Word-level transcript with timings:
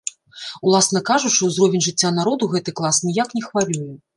Уласна 0.69 1.01
кажучы, 1.09 1.39
узровень 1.49 1.85
жыцця 1.89 2.13
народу 2.17 2.51
гэты 2.57 2.77
клас 2.81 3.03
ніяк 3.11 3.29
не 3.39 3.47
хвалюе. 3.49 3.89